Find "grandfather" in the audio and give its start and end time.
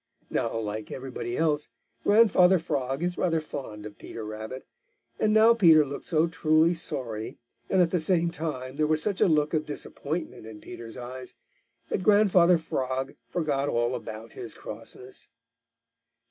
2.03-2.57, 12.01-12.57